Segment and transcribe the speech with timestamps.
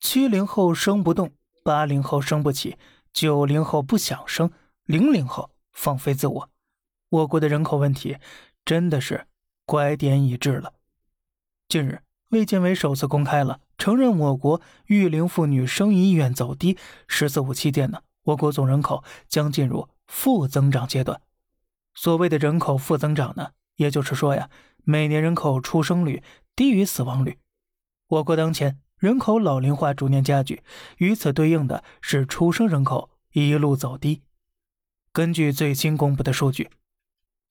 [0.00, 2.78] 七零后生不动，八零后生不起，
[3.12, 4.50] 九零后不想生，
[4.84, 6.50] 零零后放飞自我。
[7.10, 8.16] 我国的人口问题
[8.64, 9.26] 真的是
[9.66, 10.72] 拐点已至了。
[11.68, 12.00] 近日，
[12.30, 21.20] 卫健委首次公开了承认我国育龄妇女生育意愿走低，“十四五”期间呢，我国总人口将进入负增长阶段。
[21.94, 24.48] 所谓的人口负增长呢，也就是说呀，
[24.82, 26.22] 每年人口出生率
[26.56, 27.38] 低于死亡率。
[28.06, 30.62] 我国当前人口老龄化逐年加剧，
[30.98, 34.20] 与此对应的是出生人口一路走低。
[35.10, 36.68] 根据最新公布的数据，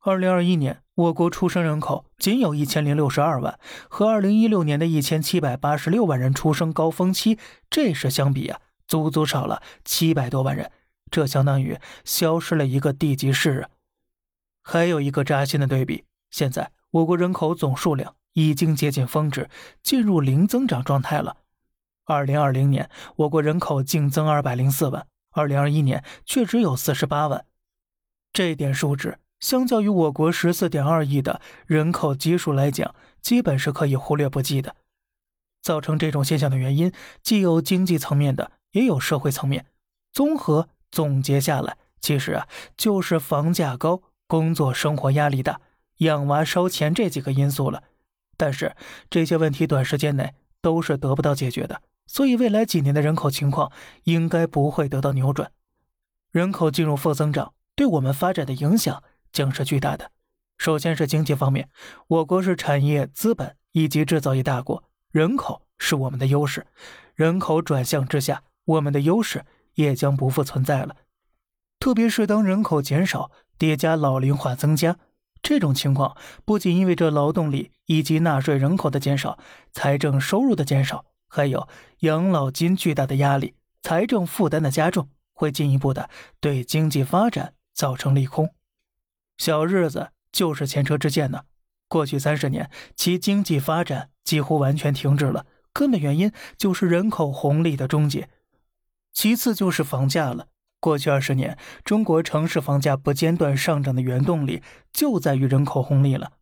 [0.00, 3.58] 二零二一年我国出生人口仅有一千零六十二万，
[3.88, 7.38] 和二零一六年的一千七百八十六万人出生高峰期
[7.70, 10.70] 这时相比啊，足足少了七百多万人，
[11.10, 13.70] 这相当于消失了一个地级市啊。
[14.62, 19.50] 还有一个扎心的对比，现在我国人口总数量已经接近峰值，
[19.82, 21.38] 进入零增长状态了。
[22.04, 27.44] 二零二零年我国人口净增二百零四万，二零二一年却只有四十八万，
[28.32, 34.74] 这点数值相较于我国十四点二亿的人口基数来讲，基本是可以忽略不计的。
[35.60, 36.92] 造成这种现象的原因，
[37.22, 39.66] 既有经济层面的，也有社会层面。
[40.12, 44.02] 综合总结下来，其实啊，就是房价高。
[44.26, 45.58] 工作生活压力大，
[45.98, 47.82] 养娃烧钱这几个因素了，
[48.36, 48.76] 但是
[49.10, 53.72] 这些问题短时间内都是得不到解决的，所以未来几年的人口情况
[54.04, 55.50] 应该不会得到扭转。
[56.30, 60.10] 人口进入负增长，对我们发展的影响将是巨大的。
[60.56, 61.68] 首先是经济方面，
[62.06, 66.66] 我国是产业、资本以及制造业大国，人口是我们的优势，
[67.14, 69.44] 人口转向之下，我们的优势
[69.74, 70.96] 也将不复存在了。
[71.80, 73.30] 特别是当人口减少。
[73.58, 74.96] 叠加老龄化增加，
[75.48, 79.38] 这种情况不仅意味着劳动力以及纳税人口的减少，
[79.72, 81.66] 财政收入的减少，还有
[82.00, 88.50] 养老金巨大的压力，财政负担的加重，会进一步的对经济发展造成利空。
[89.38, 91.44] 小日子就是前车之鉴呢。
[91.88, 98.28] 过去三十年，其经济发展几乎完全停滞了，根本原因就是人口红利的终结。
[99.14, 100.48] 其次就是房价了。
[100.80, 104.62] 过去二十年，中国城市房价不间断上涨的原动力
[104.92, 106.32] 就在于人口红利了。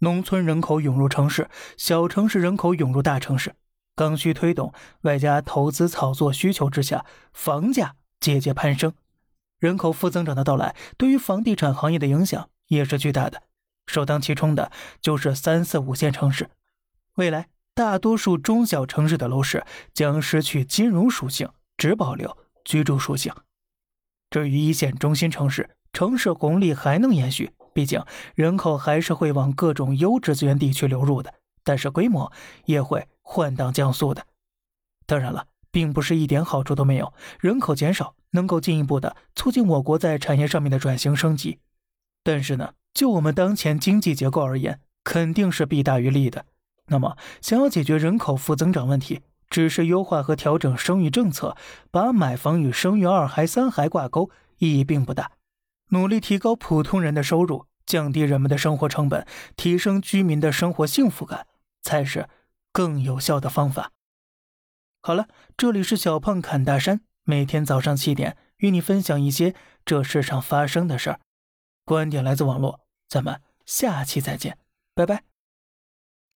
[0.00, 3.54] 农村人口涌入城市，小城市人口涌入大城市，
[3.96, 4.72] 刚需推动，
[5.02, 8.92] 外加投资炒作需求之下，房价节节攀升。
[9.58, 13.42] 人口负增长的到来，对于房地产行业的影响也是巨大的。
[13.86, 14.70] 首当其冲的
[15.00, 16.50] 就是三四五线城市，
[17.14, 23.32] 未来大多数中小城市的楼市将失去金融属性，只保留居住属性。
[24.30, 28.02] 至于一线中心城市，城市红利还能延续，毕竟
[28.34, 31.34] 人口还是会往各种优质资源地区流入的，
[31.64, 32.30] 但是规模
[32.66, 34.26] 也会换挡降速的。
[35.06, 41.60] 当然了，并不是一点好处都没有，人口减少能够进一步的促进我国在产业上面的转型升级。
[42.22, 46.44] 但是呢，就我们当前经济结构而言，肯定是弊大于利的。
[46.88, 49.20] 那么，想要解决人口负增长问题，
[49.50, 51.56] 只是优化和调整生育政策，
[51.90, 55.32] 把买房与生育二孩、三孩挂钩，意义并不大。
[55.88, 59.26] 努力提高普通人的收入，降低人们的生活成本，
[59.56, 61.46] 提升居民的生活幸福感，
[61.80, 62.28] 才是
[62.72, 63.90] 更有效的方法。
[65.00, 69.54] 好了，这里是小胖侃大山，每天早上七点与你分享一些
[69.84, 71.20] 这世上发生的事儿，
[71.84, 74.58] 观点来自网络，咱们下期再见，
[74.94, 75.27] 拜拜。